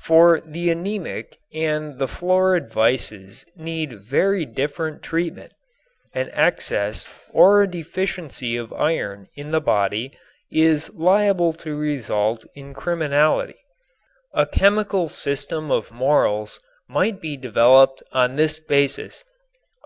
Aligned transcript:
For 0.00 0.40
the 0.40 0.70
anemic 0.70 1.36
and 1.52 1.98
the 1.98 2.08
florid 2.08 2.72
vices 2.72 3.44
need 3.54 4.00
very 4.02 4.46
different 4.46 5.02
treatment. 5.02 5.52
An 6.14 6.30
excess 6.32 7.06
or 7.30 7.60
a 7.60 7.70
deficiency 7.70 8.56
of 8.56 8.72
iron 8.72 9.26
in 9.36 9.50
the 9.50 9.60
body 9.60 10.12
is 10.50 10.88
liable 10.94 11.52
to 11.60 11.76
result 11.76 12.46
in 12.54 12.72
criminality. 12.72 13.56
A 14.32 14.46
chemical 14.46 15.10
system 15.10 15.70
of 15.70 15.92
morals 15.92 16.60
might 16.88 17.20
be 17.20 17.36
developed 17.36 18.02
on 18.10 18.36
this 18.36 18.58
basis. 18.58 19.22